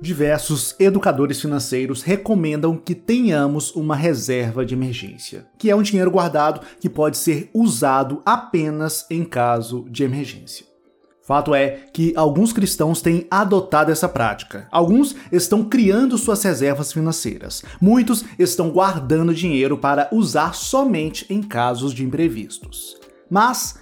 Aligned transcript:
Diversos 0.00 0.74
educadores 0.78 1.40
financeiros 1.40 2.02
recomendam 2.02 2.76
que 2.76 2.94
tenhamos 2.94 3.74
uma 3.74 3.96
reserva 3.96 4.64
de 4.64 4.74
emergência, 4.74 5.46
que 5.56 5.70
é 5.70 5.76
um 5.76 5.82
dinheiro 5.82 6.10
guardado 6.10 6.60
que 6.78 6.88
pode 6.88 7.16
ser 7.16 7.50
usado 7.54 8.20
apenas 8.24 9.06
em 9.10 9.24
caso 9.24 9.86
de 9.88 10.04
emergência. 10.04 10.66
Fato 11.26 11.54
é 11.54 11.86
que 11.92 12.12
alguns 12.14 12.52
cristãos 12.52 13.02
têm 13.02 13.26
adotado 13.28 13.90
essa 13.90 14.08
prática. 14.08 14.68
Alguns 14.70 15.16
estão 15.32 15.64
criando 15.64 16.16
suas 16.16 16.40
reservas 16.44 16.92
financeiras. 16.92 17.64
Muitos 17.80 18.24
estão 18.38 18.70
guardando 18.70 19.34
dinheiro 19.34 19.76
para 19.76 20.08
usar 20.12 20.54
somente 20.54 21.26
em 21.28 21.42
casos 21.42 21.92
de 21.92 22.04
imprevistos. 22.04 22.96
Mas 23.28 23.80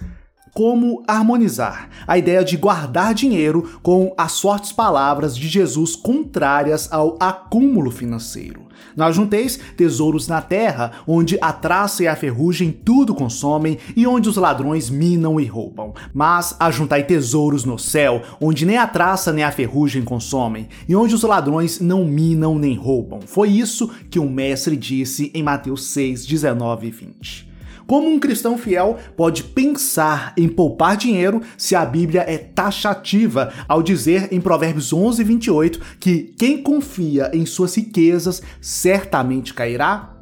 como 0.55 1.03
harmonizar 1.05 1.89
a 2.07 2.17
ideia 2.17 2.41
de 2.41 2.55
guardar 2.55 3.13
dinheiro 3.13 3.77
com 3.83 4.13
as 4.17 4.39
fortes 4.39 4.71
palavras 4.71 5.35
de 5.35 5.49
Jesus 5.49 5.97
contrárias 5.97 6.87
ao 6.93 7.17
acúmulo 7.19 7.91
financeiro. 7.91 8.63
Não 8.95 9.05
ajunteis 9.05 9.59
tesouros 9.75 10.29
na 10.29 10.41
terra, 10.41 10.93
onde 11.05 11.37
a 11.41 11.51
traça 11.51 12.03
e 12.03 12.07
a 12.07 12.15
ferrugem 12.15 12.71
tudo 12.71 13.13
consomem 13.13 13.77
e 13.97 14.07
onde 14.07 14.29
os 14.29 14.37
ladrões 14.37 14.89
minam 14.89 15.39
e 15.39 15.45
roubam. 15.45 15.93
Mas 16.13 16.55
ajuntai 16.57 17.03
tesouros 17.03 17.65
no 17.65 17.77
céu, 17.77 18.21
onde 18.39 18.65
nem 18.65 18.77
a 18.77 18.87
traça 18.87 19.33
nem 19.33 19.43
a 19.43 19.51
ferrugem 19.51 20.03
consomem 20.03 20.69
e 20.87 20.95
onde 20.95 21.13
os 21.13 21.23
ladrões 21.23 21.81
não 21.81 22.05
minam 22.05 22.57
nem 22.57 22.77
roubam. 22.77 23.19
Foi 23.25 23.49
isso 23.49 23.89
que 24.09 24.19
o 24.19 24.29
mestre 24.29 24.77
disse 24.77 25.31
em 25.33 25.43
Mateus 25.43 25.87
6, 25.87 26.25
19 26.25 26.87
e 26.87 26.91
20. 26.91 27.44
Como 27.87 28.09
um 28.09 28.19
cristão 28.19 28.57
fiel 28.57 28.97
pode 29.15 29.43
pensar 29.43 30.33
em 30.35 30.47
poupar 30.47 30.97
dinheiro 30.97 31.41
se 31.57 31.75
a 31.75 31.85
Bíblia 31.85 32.21
é 32.27 32.37
taxativa 32.37 33.53
ao 33.67 33.83
dizer 33.83 34.29
em 34.31 34.41
Provérbios 34.41 34.91
11, 34.91 35.23
28 35.23 35.79
que 35.99 36.33
quem 36.37 36.61
confia 36.61 37.29
em 37.33 37.45
suas 37.45 37.75
riquezas 37.75 38.41
certamente 38.59 39.53
cairá? 39.53 40.15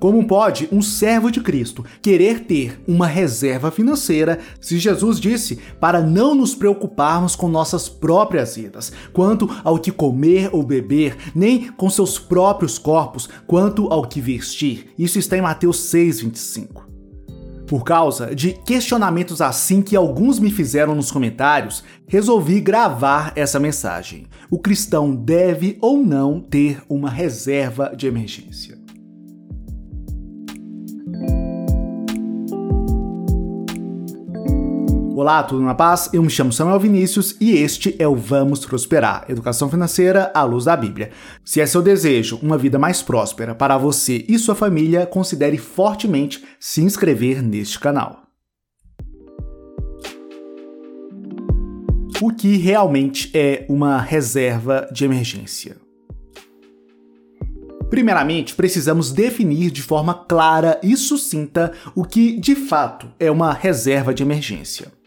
Como 0.00 0.26
pode 0.26 0.68
um 0.72 0.82
servo 0.82 1.30
de 1.30 1.40
Cristo 1.40 1.84
querer 2.00 2.40
ter 2.40 2.82
uma 2.88 3.06
reserva 3.06 3.70
financeira 3.70 4.40
se 4.60 4.76
Jesus 4.76 5.20
disse 5.20 5.60
para 5.78 6.00
não 6.00 6.34
nos 6.34 6.56
preocuparmos 6.56 7.36
com 7.36 7.46
nossas 7.46 7.88
próprias 7.88 8.56
vidas, 8.56 8.90
quanto 9.12 9.48
ao 9.62 9.78
que 9.78 9.92
comer 9.92 10.48
ou 10.50 10.64
beber, 10.64 11.16
nem 11.36 11.70
com 11.70 11.88
seus 11.88 12.18
próprios 12.18 12.78
corpos, 12.78 13.28
quanto 13.46 13.86
ao 13.92 14.08
que 14.08 14.20
vestir? 14.20 14.92
Isso 14.98 15.20
está 15.20 15.36
em 15.36 15.42
Mateus 15.42 15.76
6:25. 15.76 16.91
Por 17.72 17.84
causa 17.84 18.34
de 18.36 18.52
questionamentos 18.52 19.40
assim 19.40 19.80
que 19.80 19.96
alguns 19.96 20.38
me 20.38 20.50
fizeram 20.50 20.94
nos 20.94 21.10
comentários, 21.10 21.82
resolvi 22.06 22.60
gravar 22.60 23.32
essa 23.34 23.58
mensagem. 23.58 24.26
O 24.50 24.58
cristão 24.58 25.16
deve 25.16 25.78
ou 25.80 25.96
não 25.96 26.38
ter 26.38 26.82
uma 26.86 27.08
reserva 27.08 27.94
de 27.96 28.06
emergência? 28.06 28.81
Olá, 35.22 35.40
tudo 35.44 35.62
na 35.62 35.72
paz? 35.72 36.10
Eu 36.12 36.20
me 36.20 36.28
chamo 36.28 36.52
Samuel 36.52 36.80
Vinícius 36.80 37.36
e 37.40 37.52
este 37.52 37.94
é 37.96 38.08
o 38.08 38.16
Vamos 38.16 38.66
Prosperar, 38.66 39.24
Educação 39.28 39.70
Financeira 39.70 40.32
à 40.34 40.42
Luz 40.42 40.64
da 40.64 40.76
Bíblia. 40.76 41.12
Se 41.44 41.60
é 41.60 41.66
seu 41.66 41.80
desejo 41.80 42.40
uma 42.42 42.58
vida 42.58 42.76
mais 42.76 43.02
próspera 43.02 43.54
para 43.54 43.78
você 43.78 44.24
e 44.28 44.36
sua 44.36 44.56
família, 44.56 45.06
considere 45.06 45.58
fortemente 45.58 46.42
se 46.58 46.82
inscrever 46.82 47.40
neste 47.40 47.78
canal. 47.78 48.22
O 52.20 52.32
que 52.34 52.56
realmente 52.56 53.30
é 53.32 53.64
uma 53.68 54.00
reserva 54.00 54.88
de 54.90 55.04
emergência? 55.04 55.76
Primeiramente, 57.88 58.56
precisamos 58.56 59.12
definir 59.12 59.70
de 59.70 59.82
forma 59.82 60.14
clara 60.14 60.80
e 60.82 60.96
sucinta 60.96 61.72
o 61.94 62.02
que 62.02 62.40
de 62.40 62.56
fato 62.56 63.06
é 63.20 63.30
uma 63.30 63.52
reserva 63.52 64.12
de 64.12 64.24
emergência. 64.24 65.00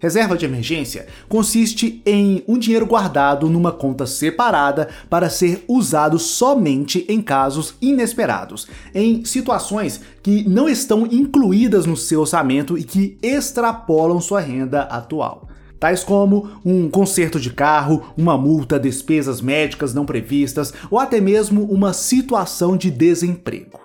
Reserva 0.00 0.36
de 0.36 0.44
emergência 0.44 1.08
consiste 1.28 2.00
em 2.06 2.44
um 2.46 2.56
dinheiro 2.56 2.86
guardado 2.86 3.50
numa 3.50 3.72
conta 3.72 4.06
separada 4.06 4.88
para 5.10 5.28
ser 5.28 5.64
usado 5.66 6.20
somente 6.20 7.04
em 7.08 7.20
casos 7.20 7.74
inesperados, 7.82 8.68
em 8.94 9.24
situações 9.24 10.00
que 10.22 10.48
não 10.48 10.68
estão 10.68 11.04
incluídas 11.04 11.84
no 11.84 11.96
seu 11.96 12.20
orçamento 12.20 12.78
e 12.78 12.84
que 12.84 13.18
extrapolam 13.20 14.20
sua 14.20 14.38
renda 14.38 14.82
atual. 14.82 15.48
Tais 15.80 16.04
como 16.04 16.48
um 16.64 16.88
conserto 16.88 17.40
de 17.40 17.50
carro, 17.50 18.12
uma 18.16 18.38
multa, 18.38 18.78
despesas 18.78 19.40
médicas 19.40 19.92
não 19.92 20.06
previstas 20.06 20.72
ou 20.90 20.98
até 21.00 21.20
mesmo 21.20 21.64
uma 21.64 21.92
situação 21.92 22.76
de 22.76 22.88
desemprego. 22.88 23.80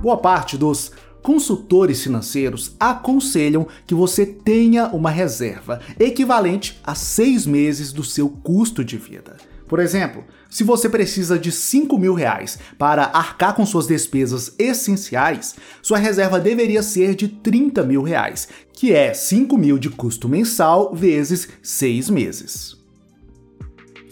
Boa 0.00 0.16
parte 0.16 0.58
dos 0.58 0.92
consultores 1.24 2.02
financeiros 2.02 2.76
aconselham 2.78 3.66
que 3.86 3.94
você 3.94 4.26
tenha 4.26 4.88
uma 4.88 5.08
reserva 5.08 5.80
equivalente 5.98 6.78
a 6.84 6.94
seis 6.94 7.46
meses 7.46 7.94
do 7.94 8.04
seu 8.04 8.28
custo 8.28 8.84
de 8.84 8.98
vida. 8.98 9.38
Por 9.66 9.80
exemplo, 9.80 10.22
se 10.50 10.62
você 10.62 10.86
precisa 10.86 11.38
de 11.38 11.50
5 11.50 11.98
mil 11.98 12.12
reais 12.12 12.58
para 12.76 13.04
arcar 13.04 13.54
com 13.54 13.64
suas 13.64 13.86
despesas 13.86 14.54
essenciais, 14.58 15.56
sua 15.80 15.96
reserva 15.96 16.38
deveria 16.38 16.82
ser 16.82 17.14
de 17.14 17.26
30 17.26 17.82
mil 17.84 18.02
reais, 18.02 18.46
que 18.74 18.92
é 18.92 19.14
5 19.14 19.56
mil 19.56 19.78
de 19.78 19.88
custo 19.88 20.28
mensal 20.28 20.94
vezes 20.94 21.48
seis 21.62 22.10
meses. 22.10 22.83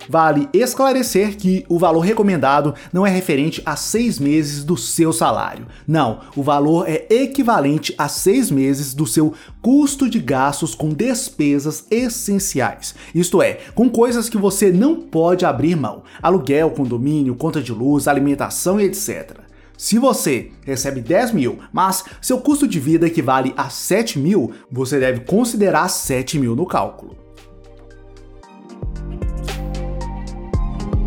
Vale 0.08 0.48
esclarecer 0.52 1.36
que 1.36 1.64
o 1.68 1.78
valor 1.78 2.00
recomendado 2.00 2.74
não 2.92 3.06
é 3.06 3.10
referente 3.10 3.62
a 3.64 3.76
seis 3.76 4.18
meses 4.18 4.64
do 4.64 4.76
seu 4.76 5.12
salário. 5.12 5.66
Não, 5.86 6.20
o 6.36 6.42
valor 6.42 6.88
é 6.88 7.06
equivalente 7.10 7.94
a 7.96 8.08
seis 8.08 8.50
meses 8.50 8.94
do 8.94 9.06
seu 9.06 9.34
custo 9.60 10.08
de 10.08 10.18
gastos 10.18 10.74
com 10.74 10.90
despesas 10.90 11.86
essenciais. 11.90 12.94
Isto 13.14 13.42
é, 13.42 13.58
com 13.74 13.88
coisas 13.88 14.28
que 14.28 14.36
você 14.36 14.70
não 14.72 14.96
pode 14.96 15.44
abrir 15.44 15.76
mão: 15.76 16.02
aluguel, 16.22 16.70
condomínio, 16.70 17.34
conta 17.34 17.62
de 17.62 17.72
luz, 17.72 18.08
alimentação 18.08 18.80
e 18.80 18.84
etc. 18.84 19.40
Se 19.76 19.98
você 19.98 20.52
recebe 20.64 21.00
10 21.00 21.32
mil, 21.32 21.58
mas 21.72 22.04
seu 22.20 22.38
custo 22.38 22.68
de 22.68 22.78
vida 22.78 23.06
equivale 23.06 23.52
a 23.56 23.68
7 23.68 24.18
mil, 24.18 24.52
você 24.70 25.00
deve 25.00 25.20
considerar 25.20 25.88
7 25.88 26.38
mil 26.38 26.54
no 26.54 26.66
cálculo. 26.66 27.21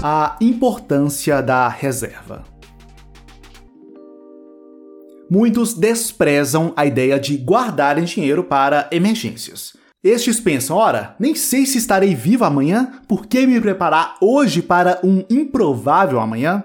A 0.08 0.38
importância 0.40 1.42
da 1.42 1.68
reserva. 1.68 2.44
Muitos 5.28 5.74
desprezam 5.74 6.72
a 6.76 6.86
ideia 6.86 7.20
de 7.20 7.36
guardarem 7.36 8.04
dinheiro 8.04 8.44
para 8.44 8.88
emergências. 8.92 9.76
Estes 10.04 10.40
pensam: 10.40 10.78
ora, 10.78 11.16
nem 11.20 11.34
sei 11.34 11.66
se 11.66 11.80
estarei 11.80 12.14
vivo 12.14 12.46
amanhã, 12.46 13.00
por 13.08 13.26
que 13.26 13.48
me 13.48 13.60
preparar 13.60 14.16
hoje 14.22 14.62
para 14.62 15.00
um 15.04 15.24
improvável 15.28 16.20
amanhã? 16.20 16.64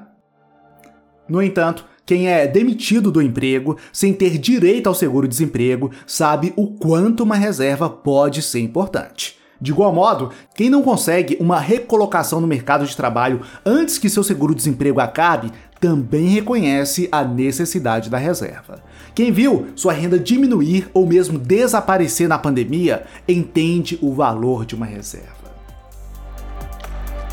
No 1.26 1.42
entanto, 1.42 1.86
quem 2.04 2.28
é 2.28 2.46
demitido 2.46 3.10
do 3.10 3.22
emprego 3.22 3.78
sem 3.90 4.12
ter 4.12 4.36
direito 4.36 4.86
ao 4.86 4.94
seguro-desemprego 4.94 5.90
sabe 6.06 6.52
o 6.56 6.74
quanto 6.74 7.22
uma 7.22 7.36
reserva 7.36 7.88
pode 7.88 8.42
ser 8.42 8.60
importante. 8.60 9.39
De 9.60 9.72
igual 9.72 9.93
modo, 9.93 10.31
quem 10.54 10.71
não 10.71 10.82
consegue 10.82 11.37
uma 11.38 11.60
recolocação 11.60 12.41
no 12.41 12.47
mercado 12.47 12.87
de 12.87 12.97
trabalho 12.97 13.43
antes 13.65 13.98
que 13.98 14.09
seu 14.09 14.25
seguro-desemprego 14.25 15.00
acabe, 15.00 15.53
também 15.78 16.26
reconhece 16.28 17.09
a 17.10 17.25
necessidade 17.25 18.09
da 18.09 18.19
reserva. 18.19 18.82
Quem 19.15 19.32
viu 19.32 19.69
sua 19.75 19.93
renda 19.93 20.19
diminuir 20.19 20.88
ou 20.94 21.06
mesmo 21.06 21.38
desaparecer 21.38 22.28
na 22.28 22.38
pandemia, 22.38 23.04
entende 23.26 23.99
o 24.00 24.15
valor 24.15 24.65
de 24.65 24.75
uma 24.75 24.87
reserva. 24.87 25.41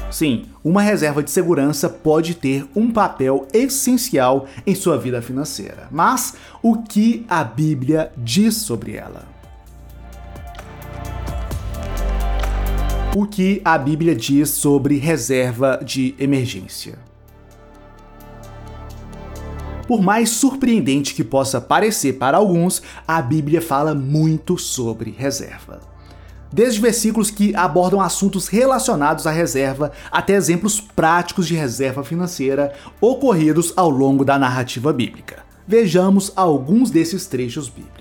Sim, 0.10 0.46
uma 0.64 0.82
reserva 0.82 1.22
de 1.22 1.30
segurança 1.30 1.90
pode 1.90 2.34
ter 2.34 2.66
um 2.76 2.92
papel 2.92 3.48
essencial 3.54 4.48
em 4.66 4.74
sua 4.74 4.98
vida 4.98 5.22
financeira. 5.22 5.88
Mas 5.92 6.34
o 6.64 6.78
que 6.78 7.26
a 7.30 7.44
Bíblia 7.44 8.12
diz 8.18 8.56
sobre 8.56 8.96
ela? 8.96 9.37
O 13.20 13.26
que 13.26 13.60
a 13.66 13.80
Bíblia 13.80 14.14
diz 14.14 14.52
sobre 14.52 15.00
reserva 15.00 15.82
de 15.84 16.14
emergência. 16.20 17.00
Por 19.88 20.04
mais 20.04 20.30
surpreendente 20.30 21.16
que 21.16 21.24
possa 21.24 21.60
parecer 21.60 22.20
para 22.20 22.38
alguns, 22.38 22.80
a 23.08 23.20
Bíblia 23.20 23.60
fala 23.60 23.96
muito 23.96 24.56
sobre 24.60 25.10
reserva. 25.10 25.80
Desde 26.54 26.80
versículos 26.80 27.32
que 27.32 27.56
abordam 27.56 28.00
assuntos 28.02 28.48
relacionados 28.50 29.26
à 29.26 29.32
reserva 29.32 29.92
até 30.12 30.34
exemplos 30.34 30.80
práticos 30.80 31.48
de 31.48 31.56
reserva 31.56 32.04
financeira 32.04 32.72
ocorridos 33.02 33.74
ao 33.76 33.90
longo 33.90 34.24
da 34.24 34.38
narrativa 34.38 34.94
bíblica. 34.94 35.40
Vejamos 35.68 36.32
alguns 36.36 36.92
desses 36.92 37.26
trechos 37.26 37.68
bíblicos. 37.68 37.97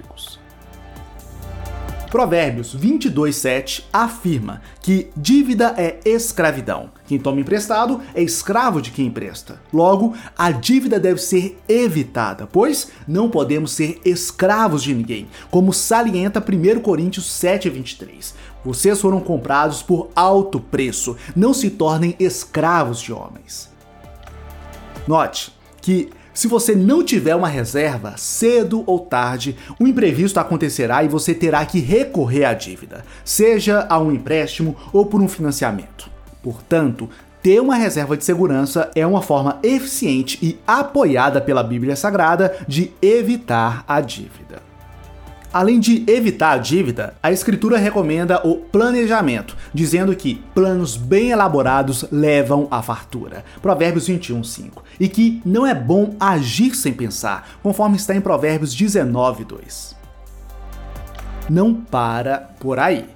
Provérbios 2.16 2.74
22:7 2.74 3.84
afirma 3.92 4.62
que 4.80 5.10
dívida 5.14 5.74
é 5.76 6.00
escravidão. 6.02 6.88
Quem 7.06 7.18
toma 7.18 7.42
emprestado 7.42 8.00
é 8.14 8.22
escravo 8.22 8.80
de 8.80 8.90
quem 8.90 9.08
empresta. 9.08 9.60
Logo, 9.70 10.14
a 10.34 10.50
dívida 10.50 10.98
deve 10.98 11.20
ser 11.20 11.58
evitada, 11.68 12.46
pois 12.46 12.90
não 13.06 13.28
podemos 13.28 13.72
ser 13.72 14.00
escravos 14.02 14.82
de 14.82 14.94
ninguém, 14.94 15.28
como 15.50 15.74
salienta 15.74 16.40
1 16.40 16.80
Coríntios 16.80 17.26
7:23. 17.26 18.34
Vocês 18.64 18.98
foram 18.98 19.20
comprados 19.20 19.82
por 19.82 20.08
alto 20.16 20.58
preço, 20.58 21.18
não 21.36 21.52
se 21.52 21.68
tornem 21.68 22.16
escravos 22.18 22.98
de 22.98 23.12
homens. 23.12 23.70
Note 25.06 25.52
que 25.82 26.08
se 26.36 26.46
você 26.46 26.76
não 26.76 27.02
tiver 27.02 27.34
uma 27.34 27.48
reserva, 27.48 28.12
cedo 28.18 28.84
ou 28.86 28.98
tarde, 28.98 29.56
um 29.80 29.86
imprevisto 29.86 30.38
acontecerá 30.38 31.02
e 31.02 31.08
você 31.08 31.32
terá 31.32 31.64
que 31.64 31.80
recorrer 31.80 32.44
à 32.44 32.52
dívida, 32.52 33.06
seja 33.24 33.86
a 33.88 33.98
um 33.98 34.12
empréstimo 34.12 34.76
ou 34.92 35.06
por 35.06 35.22
um 35.22 35.28
financiamento. 35.28 36.10
Portanto, 36.42 37.08
ter 37.42 37.58
uma 37.58 37.76
reserva 37.76 38.18
de 38.18 38.24
segurança 38.24 38.90
é 38.94 39.06
uma 39.06 39.22
forma 39.22 39.58
eficiente 39.62 40.38
e 40.42 40.58
apoiada 40.66 41.40
pela 41.40 41.64
Bíblia 41.64 41.96
Sagrada 41.96 42.54
de 42.68 42.92
evitar 43.00 43.82
a 43.88 44.02
dívida. 44.02 44.65
Além 45.56 45.80
de 45.80 46.04
evitar 46.06 46.50
a 46.50 46.58
dívida, 46.58 47.14
a 47.22 47.32
escritura 47.32 47.78
recomenda 47.78 48.46
o 48.46 48.56
planejamento, 48.56 49.56
dizendo 49.72 50.14
que 50.14 50.34
planos 50.54 50.98
bem 50.98 51.30
elaborados 51.30 52.04
levam 52.12 52.68
à 52.70 52.82
fartura. 52.82 53.42
Provérbios 53.62 54.06
21:5. 54.06 54.82
E 55.00 55.08
que 55.08 55.40
não 55.46 55.66
é 55.66 55.74
bom 55.74 56.14
agir 56.20 56.74
sem 56.74 56.92
pensar, 56.92 57.48
conforme 57.62 57.96
está 57.96 58.14
em 58.14 58.20
Provérbios 58.20 58.74
19:2. 58.74 59.96
Não 61.48 61.72
para 61.72 62.50
por 62.60 62.78
aí. 62.78 63.06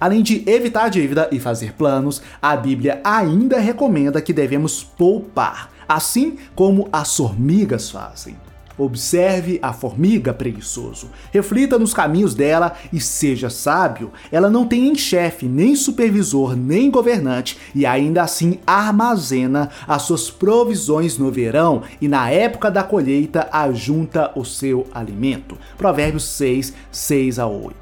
Além 0.00 0.22
de 0.22 0.42
evitar 0.48 0.84
a 0.84 0.88
dívida 0.88 1.28
e 1.30 1.38
fazer 1.38 1.74
planos, 1.74 2.22
a 2.40 2.56
Bíblia 2.56 3.02
ainda 3.04 3.60
recomenda 3.60 4.22
que 4.22 4.32
devemos 4.32 4.82
poupar, 4.82 5.70
assim 5.86 6.38
como 6.54 6.88
as 6.90 7.14
formigas 7.14 7.90
fazem. 7.90 8.38
Observe 8.80 9.58
a 9.60 9.74
formiga 9.74 10.32
preguiçoso. 10.32 11.10
Reflita 11.30 11.78
nos 11.78 11.92
caminhos 11.92 12.34
dela 12.34 12.72
e 12.90 12.98
seja 12.98 13.50
sábio. 13.50 14.10
Ela 14.32 14.48
não 14.48 14.66
tem 14.66 14.94
chefe, 14.94 15.44
nem 15.44 15.76
supervisor, 15.76 16.56
nem 16.56 16.90
governante 16.90 17.58
e 17.74 17.84
ainda 17.84 18.22
assim 18.22 18.58
armazena 18.66 19.68
as 19.86 20.00
suas 20.02 20.30
provisões 20.30 21.18
no 21.18 21.30
verão 21.30 21.82
e 22.00 22.08
na 22.08 22.30
época 22.30 22.70
da 22.70 22.82
colheita 22.82 23.50
ajunta 23.52 24.32
o 24.34 24.46
seu 24.46 24.86
alimento. 24.94 25.58
Provérbios 25.76 26.24
6, 26.24 26.72
6 26.90 27.38
a 27.38 27.46
8. 27.46 27.74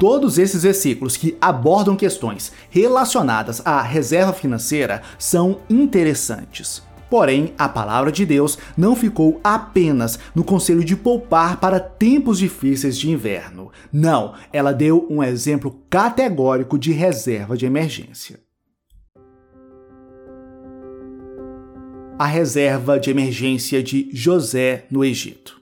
Todos 0.00 0.38
esses 0.38 0.62
versículos 0.62 1.18
que 1.18 1.36
abordam 1.38 1.94
questões 1.94 2.52
relacionadas 2.70 3.60
à 3.66 3.82
reserva 3.82 4.32
financeira 4.32 5.02
são 5.18 5.58
interessantes. 5.68 6.82
Porém, 7.16 7.54
a 7.56 7.66
palavra 7.66 8.12
de 8.12 8.26
Deus 8.26 8.58
não 8.76 8.94
ficou 8.94 9.40
apenas 9.42 10.18
no 10.34 10.44
conselho 10.44 10.84
de 10.84 10.94
poupar 10.94 11.58
para 11.58 11.80
tempos 11.80 12.38
difíceis 12.38 12.98
de 12.98 13.10
inverno. 13.10 13.72
Não, 13.90 14.34
ela 14.52 14.70
deu 14.70 15.06
um 15.08 15.22
exemplo 15.22 15.80
categórico 15.88 16.78
de 16.78 16.92
reserva 16.92 17.56
de 17.56 17.64
emergência. 17.64 18.38
A 22.18 22.26
reserva 22.26 23.00
de 23.00 23.08
emergência 23.08 23.82
de 23.82 24.10
José 24.12 24.84
no 24.90 25.02
Egito. 25.02 25.58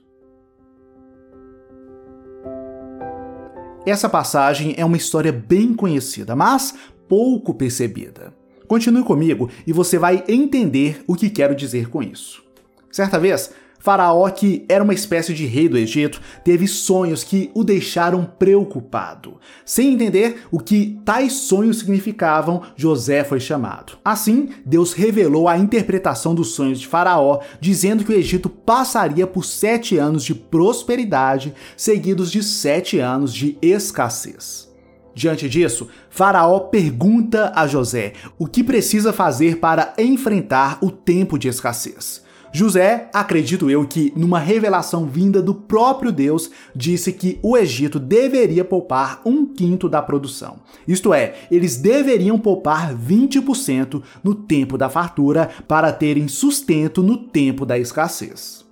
Essa 3.85 4.09
passagem 4.09 4.73
é 4.77 4.83
uma 4.83 4.97
história 4.97 5.31
bem 5.31 5.73
conhecida, 5.73 6.35
mas 6.35 6.75
pouco 7.07 7.53
percebida. 7.53 8.33
Continue 8.67 9.03
comigo 9.03 9.49
e 9.65 9.73
você 9.73 9.97
vai 9.97 10.23
entender 10.27 11.03
o 11.07 11.15
que 11.15 11.29
quero 11.29 11.55
dizer 11.55 11.89
com 11.89 12.01
isso. 12.01 12.43
Certa 12.91 13.19
vez, 13.19 13.51
Faraó, 13.85 14.27
que 14.31 14.65
era 14.67 14.83
uma 14.83 14.95
espécie 14.95 15.31
de 15.31 15.45
rei 15.45 15.69
do 15.69 15.77
Egito, 15.77 16.19
teve 16.43 16.67
sonhos 16.67 17.23
que 17.23 17.51
o 17.53 17.63
deixaram 17.63 18.25
preocupado. 18.25 19.37
Sem 19.63 19.93
entender 19.93 20.47
o 20.49 20.59
que 20.59 20.99
tais 21.05 21.33
sonhos 21.33 21.77
significavam, 21.77 22.63
José 22.75 23.23
foi 23.23 23.39
chamado. 23.39 23.99
Assim, 24.03 24.49
Deus 24.65 24.91
revelou 24.93 25.47
a 25.47 25.55
interpretação 25.55 26.33
dos 26.33 26.55
sonhos 26.55 26.79
de 26.79 26.87
Faraó, 26.87 27.41
dizendo 27.61 28.03
que 28.03 28.11
o 28.11 28.17
Egito 28.17 28.49
passaria 28.49 29.27
por 29.27 29.45
sete 29.45 29.99
anos 29.99 30.23
de 30.23 30.33
prosperidade, 30.33 31.53
seguidos 31.77 32.31
de 32.31 32.41
sete 32.41 32.97
anos 32.97 33.31
de 33.31 33.55
escassez. 33.61 34.73
Diante 35.15 35.47
disso, 35.47 35.87
Faraó 36.09 36.59
pergunta 36.59 37.53
a 37.55 37.65
José 37.65 38.11
o 38.37 38.45
que 38.45 38.61
precisa 38.61 39.13
fazer 39.13 39.59
para 39.59 39.93
enfrentar 39.97 40.77
o 40.81 40.91
tempo 40.91 41.39
de 41.39 41.47
escassez. 41.47 42.21
José, 42.51 43.09
acredito 43.13 43.69
eu 43.69 43.85
que, 43.85 44.13
numa 44.15 44.39
revelação 44.39 45.05
vinda 45.05 45.41
do 45.41 45.53
próprio 45.53 46.09
Deus, 46.11 46.49
disse 46.73 47.11
que 47.11 47.37
o 47.41 47.57
Egito 47.57 47.99
deveria 47.99 48.63
poupar 48.63 49.21
um 49.25 49.45
quinto 49.45 49.89
da 49.89 50.01
produção. 50.01 50.57
Isto 50.87 51.13
é, 51.13 51.35
eles 51.51 51.75
deveriam 51.75 52.39
poupar 52.39 52.95
20% 52.95 54.01
no 54.23 54.33
tempo 54.33 54.77
da 54.77 54.89
fartura 54.89 55.49
para 55.67 55.91
terem 55.91 56.29
sustento 56.29 57.03
no 57.03 57.17
tempo 57.17 57.65
da 57.65 57.77
escassez. 57.77 58.65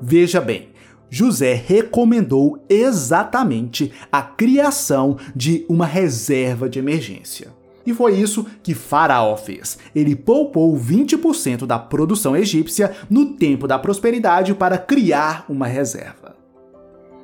Veja 0.00 0.40
bem, 0.40 0.70
José 1.10 1.54
recomendou 1.54 2.64
exatamente 2.68 3.92
a 4.10 4.22
criação 4.22 5.18
de 5.34 5.66
uma 5.68 5.84
reserva 5.84 6.68
de 6.68 6.78
emergência. 6.78 7.48
E 7.84 7.92
foi 7.92 8.14
isso 8.14 8.46
que 8.62 8.74
Faraó 8.74 9.36
fez. 9.36 9.78
Ele 9.94 10.14
poupou 10.14 10.76
20% 10.76 11.66
da 11.66 11.78
produção 11.78 12.36
egípcia 12.36 12.92
no 13.08 13.34
tempo 13.34 13.66
da 13.66 13.78
prosperidade 13.78 14.54
para 14.54 14.78
criar 14.78 15.44
uma 15.48 15.66
reserva. 15.66 16.36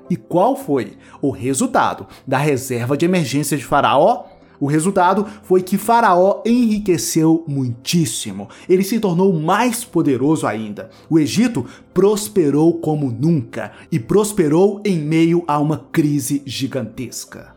E 0.09 0.17
qual 0.17 0.56
foi 0.56 0.97
o 1.21 1.31
resultado 1.31 2.06
da 2.27 2.38
reserva 2.38 2.97
de 2.97 3.05
emergência 3.05 3.56
de 3.56 3.65
Faraó? 3.65 4.25
O 4.61 4.67
resultado 4.67 5.26
foi 5.43 5.62
que 5.62 5.79
Faraó 5.79 6.43
enriqueceu 6.44 7.44
muitíssimo. 7.47 8.49
Ele 8.69 8.82
se 8.82 8.99
tornou 8.99 9.32
mais 9.32 9.85
poderoso 9.85 10.47
ainda. 10.47 10.91
O 11.08 11.19
Egito 11.19 11.67
prosperou 11.93 12.75
como 12.81 13.11
nunca 13.11 13.73
e 13.91 13.99
prosperou 13.99 14.81
em 14.85 14.99
meio 14.99 15.44
a 15.47 15.58
uma 15.58 15.87
crise 15.93 16.43
gigantesca. 16.44 17.55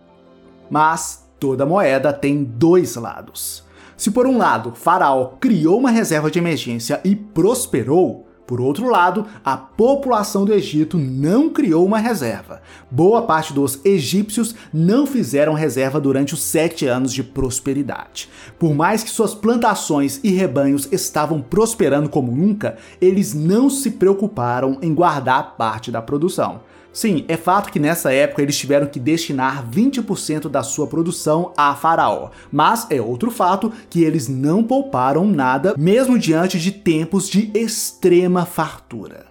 Mas 0.69 1.27
toda 1.39 1.65
moeda 1.65 2.13
tem 2.13 2.43
dois 2.43 2.95
lados. 2.95 3.63
Se 3.97 4.11
por 4.11 4.25
um 4.25 4.37
lado 4.37 4.71
Faraó 4.73 5.33
criou 5.39 5.77
uma 5.77 5.91
reserva 5.91 6.31
de 6.31 6.39
emergência 6.39 7.01
e 7.03 7.15
prosperou, 7.15 8.28
por 8.49 8.59
outro 8.59 8.89
lado, 8.89 9.27
a 9.45 9.55
população 9.55 10.43
do 10.43 10.51
Egito 10.51 10.97
não 10.97 11.51
criou 11.51 11.85
uma 11.85 11.99
reserva. 11.99 12.63
Boa 12.89 13.21
parte 13.21 13.53
dos 13.53 13.79
egípcios 13.85 14.55
não 14.73 15.05
fizeram 15.05 15.53
reserva 15.53 16.01
durante 16.01 16.33
os 16.33 16.41
sete 16.41 16.87
anos 16.87 17.13
de 17.13 17.21
prosperidade. 17.21 18.27
Por 18.57 18.73
mais 18.73 19.03
que 19.03 19.11
suas 19.11 19.35
plantações 19.35 20.19
e 20.23 20.31
rebanhos 20.31 20.91
estavam 20.91 21.43
prosperando 21.43 22.09
como 22.09 22.35
nunca, 22.35 22.77
eles 22.99 23.35
não 23.35 23.69
se 23.69 23.91
preocuparam 23.91 24.79
em 24.81 24.95
guardar 24.95 25.55
parte 25.55 25.91
da 25.91 26.01
produção. 26.01 26.61
Sim, 26.91 27.23
é 27.27 27.37
fato 27.37 27.71
que 27.71 27.79
nessa 27.79 28.11
época 28.11 28.41
eles 28.41 28.57
tiveram 28.57 28.87
que 28.87 28.99
destinar 28.99 29.65
20% 29.69 30.49
da 30.49 30.63
sua 30.63 30.87
produção 30.87 31.53
a 31.55 31.75
Faraó, 31.75 32.31
mas 32.51 32.87
é 32.89 32.99
outro 32.99 33.29
fato 33.29 33.71
que 33.89 34.03
eles 34.03 34.27
não 34.27 34.63
pouparam 34.63 35.25
nada, 35.25 35.75
mesmo 35.77 36.17
diante 36.17 36.59
de 36.59 36.71
tempos 36.71 37.29
de 37.29 37.51
extrema 37.53 38.45
fartura. 38.45 39.27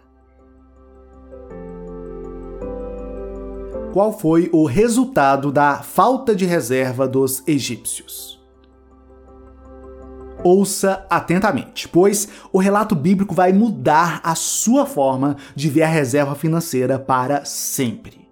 Qual 3.92 4.16
foi 4.16 4.48
o 4.52 4.64
resultado 4.64 5.50
da 5.50 5.82
falta 5.82 6.36
de 6.36 6.44
reserva 6.44 7.08
dos 7.08 7.42
egípcios? 7.48 8.37
Ouça 10.44 11.04
atentamente, 11.10 11.88
pois 11.88 12.28
o 12.52 12.58
relato 12.58 12.94
bíblico 12.94 13.34
vai 13.34 13.52
mudar 13.52 14.20
a 14.22 14.34
sua 14.34 14.86
forma 14.86 15.36
de 15.54 15.68
ver 15.68 15.82
a 15.82 15.88
reserva 15.88 16.34
financeira 16.34 16.98
para 16.98 17.44
sempre. 17.44 18.28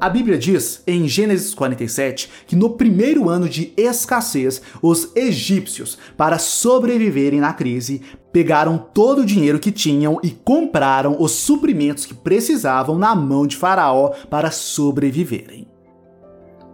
A 0.00 0.08
Bíblia 0.08 0.38
diz, 0.38 0.80
em 0.86 1.08
Gênesis 1.08 1.52
47, 1.52 2.30
que 2.46 2.54
no 2.54 2.70
primeiro 2.70 3.28
ano 3.28 3.48
de 3.48 3.72
escassez, 3.76 4.62
os 4.80 5.10
egípcios, 5.16 5.98
para 6.16 6.38
sobreviverem 6.38 7.40
na 7.40 7.52
crise, 7.52 8.02
pegaram 8.30 8.78
todo 8.78 9.22
o 9.22 9.26
dinheiro 9.26 9.58
que 9.58 9.72
tinham 9.72 10.20
e 10.22 10.30
compraram 10.30 11.16
os 11.18 11.32
suprimentos 11.32 12.06
que 12.06 12.14
precisavam 12.14 12.96
na 12.96 13.12
mão 13.16 13.44
de 13.44 13.56
Faraó 13.56 14.10
para 14.30 14.52
sobreviverem. 14.52 15.66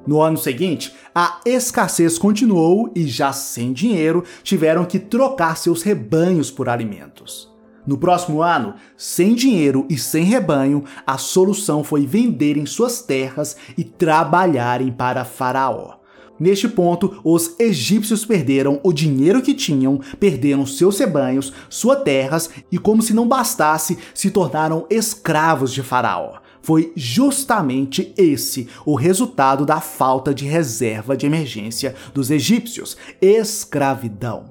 No 0.06 0.20
ano 0.20 0.36
seguinte, 0.36 0.92
a 1.14 1.40
escassez 1.46 2.18
continuou 2.18 2.90
e, 2.94 3.06
já 3.06 3.32
sem 3.32 3.72
dinheiro, 3.72 4.22
tiveram 4.42 4.84
que 4.84 4.98
trocar 4.98 5.56
seus 5.56 5.82
rebanhos 5.82 6.50
por 6.50 6.68
alimentos. 6.68 7.52
No 7.86 7.98
próximo 7.98 8.42
ano, 8.42 8.74
sem 8.96 9.34
dinheiro 9.34 9.86
e 9.90 9.98
sem 9.98 10.24
rebanho, 10.24 10.84
a 11.06 11.18
solução 11.18 11.84
foi 11.84 12.06
venderem 12.06 12.64
suas 12.64 13.02
terras 13.02 13.56
e 13.76 13.84
trabalharem 13.84 14.90
para 14.90 15.24
Faraó. 15.24 15.96
Neste 16.38 16.68
ponto, 16.68 17.20
os 17.22 17.54
egípcios 17.60 18.24
perderam 18.24 18.80
o 18.82 18.92
dinheiro 18.92 19.40
que 19.40 19.54
tinham, 19.54 20.00
perderam 20.18 20.66
seus 20.66 20.98
rebanhos, 20.98 21.52
suas 21.68 22.02
terras 22.02 22.50
e, 22.72 22.78
como 22.78 23.02
se 23.02 23.14
não 23.14 23.28
bastasse, 23.28 23.98
se 24.12 24.30
tornaram 24.30 24.86
escravos 24.90 25.72
de 25.72 25.82
Faraó. 25.82 26.43
Foi 26.64 26.94
justamente 26.96 28.14
esse 28.16 28.68
o 28.86 28.94
resultado 28.94 29.66
da 29.66 29.82
falta 29.82 30.32
de 30.32 30.46
reserva 30.46 31.14
de 31.14 31.26
emergência 31.26 31.94
dos 32.14 32.30
egípcios: 32.30 32.96
escravidão. 33.20 34.46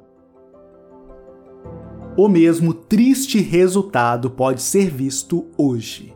O 2.15 2.27
mesmo 2.27 2.71
triste 2.71 3.41
resultado 3.41 4.29
pode 4.29 4.61
ser 4.61 4.91
visto 4.91 5.47
hoje. 5.57 6.13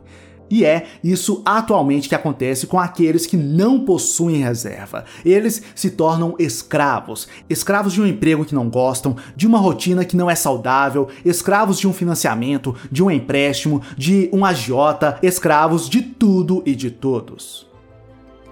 E 0.50 0.64
é 0.64 0.86
isso 1.02 1.42
atualmente 1.44 2.08
que 2.08 2.14
acontece 2.14 2.66
com 2.66 2.78
aqueles 2.78 3.26
que 3.26 3.36
não 3.36 3.80
possuem 3.84 4.42
reserva. 4.42 5.04
Eles 5.24 5.62
se 5.74 5.90
tornam 5.90 6.34
escravos, 6.38 7.28
escravos 7.48 7.92
de 7.92 8.00
um 8.00 8.06
emprego 8.06 8.44
que 8.44 8.54
não 8.54 8.68
gostam, 8.68 9.16
de 9.36 9.46
uma 9.46 9.58
rotina 9.58 10.04
que 10.04 10.16
não 10.16 10.30
é 10.30 10.34
saudável, 10.34 11.08
escravos 11.24 11.78
de 11.78 11.86
um 11.86 11.92
financiamento, 11.92 12.74
de 12.90 13.02
um 13.02 13.10
empréstimo, 13.10 13.82
de 13.96 14.30
um 14.32 14.44
agiota, 14.44 15.18
escravos 15.22 15.88
de 15.88 16.02
tudo 16.02 16.62
e 16.64 16.74
de 16.74 16.90
todos. 16.90 17.66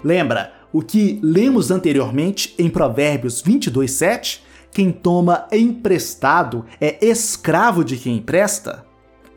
Lembra 0.03 0.53
o 0.71 0.81
que 0.81 1.19
lemos 1.23 1.71
anteriormente 1.71 2.53
em 2.59 2.69
Provérbios 2.69 3.41
22:7? 3.41 4.41
Quem 4.71 4.91
toma 4.91 5.47
emprestado 5.51 6.65
é 6.79 7.03
escravo 7.03 7.83
de 7.83 7.97
quem 7.97 8.17
empresta? 8.17 8.86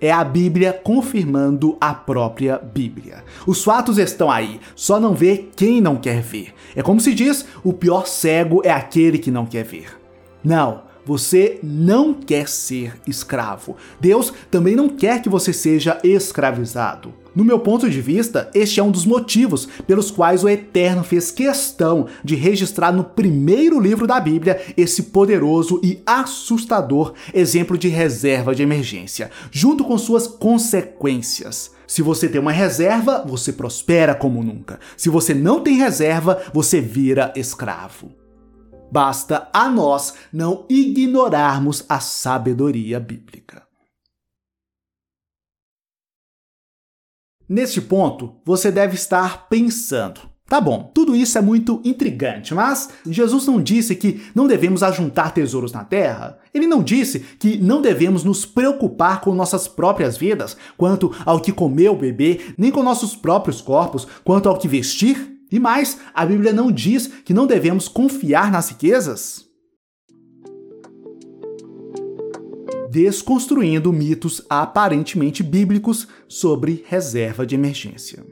É 0.01 0.11
a 0.11 0.25
Bíblia 0.25 0.73
confirmando 0.73 1.77
a 1.81 1.93
própria 1.93 2.59
Bíblia. 2.59 3.23
Os 3.47 3.63
fatos 3.63 3.99
estão 3.99 4.31
aí, 4.31 4.61
só 4.75 4.99
não 4.99 5.15
vê 5.15 5.49
quem 5.55 5.81
não 5.81 5.97
quer 5.97 6.23
ver. 6.23 6.55
É 6.75 6.83
como 6.83 7.01
se 7.01 7.15
diz: 7.15 7.47
o 7.63 7.73
pior 7.73 8.07
cego 8.07 8.63
é 8.65 8.71
aquele 8.71 9.19
que 9.19 9.31
não 9.31 9.47
quer 9.47 9.65
ver. 9.65 9.99
Não, 10.43 10.83
você 11.05 11.59
não 11.63 12.13
quer 12.15 12.49
ser 12.49 12.95
escravo. 13.07 13.77
Deus 14.01 14.33
também 14.51 14.77
não 14.77 14.89
quer 14.89 15.23
que 15.23 15.29
você 15.29 15.53
seja 15.53 15.99
escravizado. 16.05 17.15
No 17.35 17.45
meu 17.45 17.61
ponto 17.61 17.89
de 17.89 18.01
vista, 18.01 18.51
este 18.53 18.81
é 18.81 18.83
um 18.83 18.91
dos 18.91 19.07
motivos 19.07 19.67
pelos 19.87 20.11
quais 20.11 20.43
o 20.43 20.49
Eterno 20.49 21.05
fez 21.05 21.31
questão 21.31 22.07
de 22.25 22.35
registrar 22.35 22.93
no 22.93 23.05
primeiro 23.05 23.79
livro 23.79 24.07
da 24.07 24.19
Bíblia 24.19 24.61
esse 24.77 25.05
poderoso 25.05 25.81
e 25.83 26.03
assustador 26.05 27.15
exemplo 27.33 27.79
de 27.79 27.89
reserva 27.89 28.55
de 28.55 28.63
emergência, 28.63 29.31
junto 29.51 29.85
com 29.85 29.97
suas 29.97 30.27
consequências. 30.27 31.71
Se 31.87 32.03
você 32.03 32.29
tem 32.29 32.41
uma 32.41 32.53
reserva, 32.53 33.25
você 33.27 33.53
prospera 33.53 34.15
como 34.15 34.43
nunca. 34.43 34.79
Se 34.97 35.09
você 35.09 35.33
não 35.33 35.61
tem 35.61 35.77
reserva, 35.77 36.41
você 36.53 36.81
vira 36.81 37.33
escravo. 37.37 38.20
Basta 38.91 39.49
a 39.53 39.69
nós 39.69 40.15
não 40.33 40.67
ignorarmos 40.69 41.85
a 41.89 42.01
sabedoria 42.01 42.99
bíblica. 42.99 43.63
Neste 47.49 47.81
ponto, 47.81 48.37
você 48.45 48.71
deve 48.71 48.95
estar 48.95 49.49
pensando: 49.49 50.21
Tá 50.51 50.61
bom, 50.61 50.91
tudo 50.93 51.15
isso 51.15 51.39
é 51.39 51.41
muito 51.41 51.81
intrigante, 51.85 52.53
mas 52.55 52.91
Jesus 53.07 53.47
não 53.47 53.63
disse 53.63 53.95
que 53.95 54.21
não 54.35 54.49
devemos 54.49 54.83
ajuntar 54.83 55.33
tesouros 55.33 55.73
na 55.73 55.85
terra? 55.85 56.39
Ele 56.53 56.67
não 56.67 56.83
disse 56.83 57.21
que 57.21 57.57
não 57.57 57.81
devemos 57.81 58.25
nos 58.25 58.45
preocupar 58.45 59.21
com 59.21 59.33
nossas 59.33 59.69
próprias 59.69 60.17
vidas, 60.17 60.57
quanto 60.77 61.15
ao 61.25 61.41
que 61.41 61.53
comer 61.53 61.89
ou 61.89 61.97
beber, 61.97 62.55
nem 62.59 62.73
com 62.73 62.83
nossos 62.83 63.15
próprios 63.15 63.61
corpos, 63.61 64.09
quanto 64.25 64.49
ao 64.49 64.59
que 64.59 64.67
vestir? 64.67 65.40
E 65.51 65.59
mais, 65.59 65.99
a 66.15 66.25
Bíblia 66.25 66.53
não 66.53 66.71
diz 66.71 67.07
que 67.25 67.35
não 67.35 67.47
devemos 67.47 67.89
confiar 67.89 68.51
nas 68.53 68.69
riquezas? 68.71 69.51
desconstruindo 72.91 73.93
mitos 73.93 74.45
aparentemente 74.51 75.45
bíblicos 75.45 76.09
sobre 76.27 76.85
reserva 76.89 77.47
de 77.47 77.55
emergência. 77.55 78.25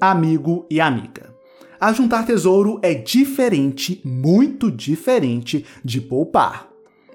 Amigo 0.00 0.66
e 0.68 0.80
amiga. 0.80 1.32
Ajuntar 1.80 2.26
tesouro 2.26 2.80
é 2.82 2.94
diferente, 2.94 4.00
muito 4.04 4.72
diferente 4.72 5.64
de 5.84 6.00
poupar. 6.00 6.68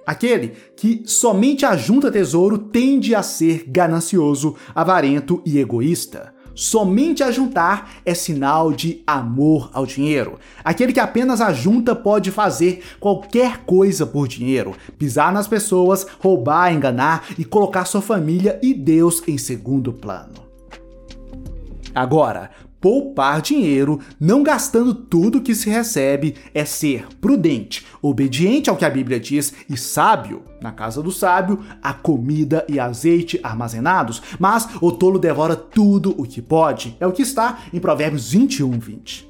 Aquele 0.05 0.53
que 0.77 1.03
somente 1.05 1.65
ajunta 1.65 2.09
tesouro 2.09 2.57
tende 2.57 3.13
a 3.13 3.21
ser 3.21 3.65
ganancioso, 3.67 4.55
avarento 4.73 5.41
e 5.45 5.59
egoísta. 5.59 6.33
Somente 6.57 7.21
ajuntar 7.21 7.91
é 8.03 8.15
sinal 8.15 8.73
de 8.73 9.03
amor 9.05 9.69
ao 9.71 9.85
dinheiro. 9.85 10.39
Aquele 10.63 10.91
que 10.91 10.99
apenas 10.99 11.39
ajunta 11.39 11.95
pode 11.95 12.31
fazer 12.31 12.83
qualquer 12.99 13.59
coisa 13.59 14.07
por 14.07 14.27
dinheiro, 14.27 14.75
pisar 14.97 15.31
nas 15.31 15.47
pessoas, 15.47 16.07
roubar, 16.19 16.73
enganar 16.73 17.27
e 17.37 17.45
colocar 17.45 17.85
sua 17.85 18.01
família 18.01 18.59
e 18.63 18.73
Deus 18.73 19.21
em 19.27 19.37
segundo 19.37 19.93
plano. 19.93 20.47
Agora, 21.93 22.49
Poupar 22.79 23.41
dinheiro, 23.41 23.99
não 24.19 24.43
gastando 24.43 24.93
tudo 24.93 25.41
que 25.41 25.55
se 25.55 25.69
recebe, 25.69 26.35
é 26.53 26.63
ser 26.63 27.07
prudente, 27.19 27.85
obediente 28.01 28.69
ao 28.69 28.77
que 28.77 28.85
a 28.85 28.89
Bíblia 28.89 29.19
diz 29.19 29.53
e 29.67 29.75
sábio. 29.75 30.43
Na 30.61 30.71
casa 30.71 31.01
do 31.01 31.11
sábio, 31.11 31.59
há 31.81 31.93
comida 31.93 32.65
e 32.69 32.79
azeite 32.79 33.39
armazenados, 33.41 34.21
mas 34.39 34.67
o 34.79 34.91
tolo 34.91 35.17
devora 35.17 35.55
tudo 35.55 36.13
o 36.17 36.23
que 36.23 36.41
pode. 36.41 36.95
É 36.99 37.07
o 37.07 37.11
que 37.11 37.23
está 37.23 37.59
em 37.73 37.79
Provérbios 37.79 38.31
21, 38.31 38.71
20. 38.71 39.27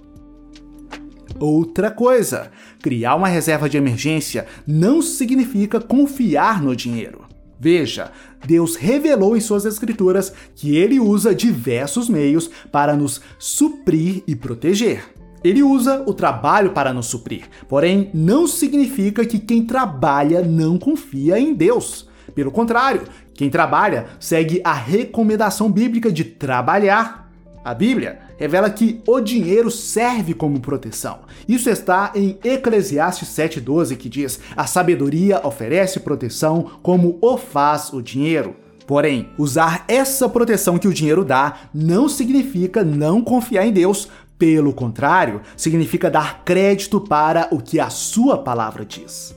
Outra 1.39 1.92
coisa, 1.92 2.51
criar 2.82 3.16
uma 3.16 3.27
reserva 3.27 3.70
de 3.70 3.77
emergência 3.77 4.48
não 4.66 5.01
significa 5.01 5.80
confiar 5.80 6.62
no 6.62 6.75
dinheiro. 6.75 7.26
Veja, 7.60 8.12
Deus 8.46 8.76
revelou 8.76 9.36
em 9.36 9.40
suas 9.40 9.66
escrituras 9.66 10.32
que 10.56 10.76
ele 10.76 11.00
usa 11.00 11.34
diversos 11.34 12.08
meios 12.08 12.50
para 12.72 12.96
nos 12.96 13.22
suprir 13.40 14.24
e 14.28 14.36
proteger. 14.36 15.04
Ele 15.44 15.64
usa 15.64 16.04
o 16.06 16.14
trabalho 16.14 16.72
para 16.72 16.94
nos 16.94 17.08
suprir, 17.08 17.46
porém 17.68 18.10
não 18.14 18.48
significa 18.48 19.26
que 19.26 19.40
quem 19.40 19.66
trabalha 19.66 20.42
não 20.42 20.78
confia 20.78 21.40
em 21.40 21.54
Deus. 21.54 22.08
Pelo 22.34 22.52
contrário, 22.52 23.04
quem 23.34 23.50
trabalha 23.50 24.08
segue 24.20 24.62
a 24.64 24.74
recomendação 24.74 25.72
bíblica 25.72 26.12
de 26.12 26.24
trabalhar 26.24 27.26
a 27.68 27.74
Bíblia 27.74 28.20
revela 28.38 28.70
que 28.70 29.02
o 29.06 29.20
dinheiro 29.20 29.70
serve 29.70 30.34
como 30.34 30.62
proteção. 30.62 31.20
Isso 31.46 31.70
está 31.70 32.14
em 32.16 32.40
Eclesiastes 32.42 33.28
7,12, 33.28 33.98
que 33.98 34.08
diz: 34.08 34.40
A 34.56 34.66
sabedoria 34.66 35.46
oferece 35.46 36.00
proteção 36.00 36.80
como 36.82 37.18
o 37.22 37.36
faz 37.36 37.92
o 37.92 38.02
dinheiro. 38.02 38.56
Porém, 38.86 39.32
usar 39.38 39.84
essa 39.90 40.30
proteção 40.30 40.78
que 40.78 40.88
o 40.88 40.94
dinheiro 40.94 41.26
dá 41.26 41.58
não 41.74 42.08
significa 42.08 42.86
não 42.86 43.22
confiar 43.22 43.68
em 43.68 43.74
Deus. 43.74 44.08
Pelo 44.40 44.72
contrário, 44.72 45.42
significa 45.58 46.10
dar 46.10 46.46
crédito 46.46 47.02
para 47.02 47.50
o 47.52 47.60
que 47.60 47.82
a 47.82 47.90
sua 47.90 48.38
palavra 48.38 48.86
diz. 48.86 49.36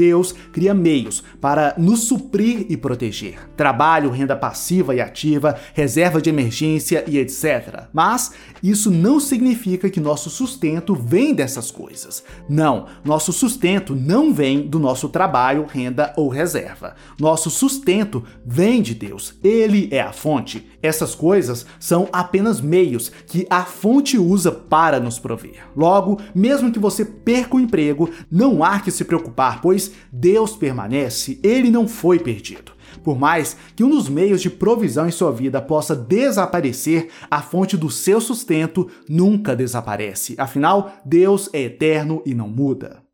Deus 0.00 0.34
cria 0.50 0.72
meios 0.72 1.22
para 1.42 1.74
nos 1.76 2.04
suprir 2.04 2.64
e 2.70 2.76
proteger. 2.76 3.38
Trabalho, 3.54 4.08
renda 4.08 4.34
passiva 4.34 4.94
e 4.94 5.00
ativa, 5.00 5.58
reserva 5.74 6.22
de 6.22 6.30
emergência 6.30 7.04
e 7.06 7.18
etc. 7.18 7.84
Mas 7.92 8.32
isso 8.62 8.90
não 8.90 9.20
significa 9.20 9.90
que 9.90 10.00
nosso 10.00 10.30
sustento 10.30 10.94
vem 10.94 11.34
dessas 11.34 11.70
coisas. 11.70 12.24
Não, 12.48 12.86
nosso 13.04 13.30
sustento 13.30 13.94
não 13.94 14.32
vem 14.32 14.66
do 14.66 14.78
nosso 14.78 15.10
trabalho, 15.10 15.66
renda 15.70 16.14
ou 16.16 16.30
reserva. 16.30 16.94
Nosso 17.18 17.50
sustento 17.50 18.24
vem 18.42 18.80
de 18.80 18.94
Deus. 18.94 19.34
Ele 19.44 19.86
é 19.90 20.00
a 20.00 20.14
fonte. 20.14 20.66
Essas 20.82 21.14
coisas 21.14 21.66
são 21.78 22.08
apenas 22.10 22.58
meios 22.58 23.12
que 23.26 23.46
a 23.50 23.64
fonte 23.64 24.16
usa 24.16 24.50
para 24.50 24.98
nos 24.98 25.18
prover. 25.18 25.62
Logo, 25.76 26.18
mesmo 26.34 26.72
que 26.72 26.78
você 26.78 27.04
perca 27.04 27.56
o 27.56 27.60
emprego, 27.60 28.08
não 28.30 28.64
há 28.64 28.80
que 28.80 28.90
se 28.90 29.04
preocupar, 29.04 29.60
pois 29.60 29.89
Deus 30.12 30.56
permanece, 30.56 31.38
ele 31.42 31.70
não 31.70 31.86
foi 31.86 32.18
perdido. 32.18 32.72
Por 33.02 33.18
mais 33.18 33.56
que 33.74 33.84
um 33.84 33.90
dos 33.90 34.08
meios 34.08 34.42
de 34.42 34.50
provisão 34.50 35.08
em 35.08 35.12
sua 35.12 35.32
vida 35.32 35.60
possa 35.60 35.94
desaparecer, 35.94 37.08
a 37.30 37.40
fonte 37.40 37.76
do 37.76 37.90
seu 37.90 38.20
sustento 38.20 38.88
nunca 39.08 39.54
desaparece. 39.54 40.34
Afinal, 40.38 40.92
Deus 41.04 41.48
é 41.52 41.62
eterno 41.62 42.22
e 42.26 42.34
não 42.34 42.48
muda. 42.48 43.09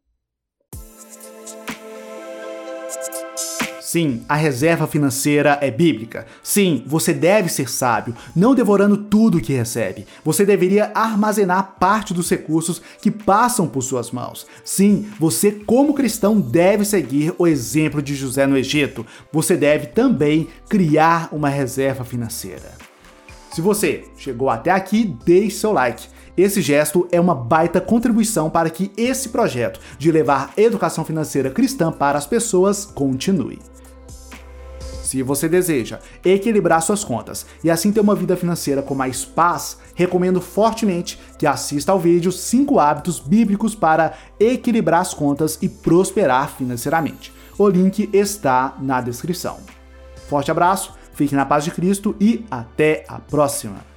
Sim, 3.86 4.24
a 4.28 4.34
reserva 4.34 4.84
financeira 4.88 5.60
é 5.62 5.70
bíblica. 5.70 6.26
Sim, 6.42 6.82
você 6.88 7.14
deve 7.14 7.48
ser 7.48 7.70
sábio, 7.70 8.16
não 8.34 8.52
devorando 8.52 8.96
tudo 8.96 9.40
que 9.40 9.52
recebe. 9.52 10.08
Você 10.24 10.44
deveria 10.44 10.90
armazenar 10.92 11.76
parte 11.78 12.12
dos 12.12 12.28
recursos 12.28 12.82
que 13.00 13.12
passam 13.12 13.68
por 13.68 13.82
suas 13.82 14.10
mãos. 14.10 14.44
Sim, 14.64 15.08
você, 15.20 15.52
como 15.52 15.94
cristão, 15.94 16.40
deve 16.40 16.84
seguir 16.84 17.32
o 17.38 17.46
exemplo 17.46 18.02
de 18.02 18.16
José 18.16 18.44
no 18.44 18.58
Egito. 18.58 19.06
Você 19.30 19.56
deve 19.56 19.86
também 19.86 20.48
criar 20.68 21.28
uma 21.30 21.48
reserva 21.48 22.04
financeira. 22.04 22.72
Se 23.52 23.60
você 23.60 24.04
chegou 24.16 24.50
até 24.50 24.72
aqui, 24.72 25.16
deixe 25.24 25.58
seu 25.58 25.70
like. 25.70 26.08
Esse 26.36 26.60
gesto 26.60 27.08
é 27.10 27.18
uma 27.18 27.34
baita 27.34 27.80
contribuição 27.80 28.50
para 28.50 28.68
que 28.68 28.92
esse 28.96 29.30
projeto 29.30 29.80
de 29.98 30.12
levar 30.12 30.52
educação 30.56 31.04
financeira 31.04 31.50
cristã 31.50 31.90
para 31.90 32.18
as 32.18 32.26
pessoas 32.26 32.84
continue. 32.84 33.58
Se 35.02 35.22
você 35.22 35.48
deseja 35.48 36.00
equilibrar 36.24 36.82
suas 36.82 37.04
contas 37.04 37.46
e 37.62 37.70
assim 37.70 37.92
ter 37.92 38.00
uma 38.00 38.14
vida 38.14 38.36
financeira 38.36 38.82
com 38.82 38.94
mais 38.94 39.24
paz, 39.24 39.78
recomendo 39.94 40.40
fortemente 40.40 41.18
que 41.38 41.46
assista 41.46 41.92
ao 41.92 42.00
vídeo 42.00 42.32
5 42.32 42.78
hábitos 42.78 43.18
bíblicos 43.20 43.74
para 43.74 44.12
equilibrar 44.38 45.00
as 45.00 45.14
contas 45.14 45.58
e 45.62 45.68
prosperar 45.68 46.50
financeiramente. 46.50 47.32
O 47.56 47.68
link 47.68 48.10
está 48.12 48.76
na 48.80 49.00
descrição. 49.00 49.58
Forte 50.28 50.50
abraço, 50.50 50.92
fique 51.14 51.34
na 51.34 51.46
paz 51.46 51.64
de 51.64 51.70
Cristo 51.70 52.14
e 52.20 52.44
até 52.50 53.04
a 53.08 53.20
próxima! 53.20 53.95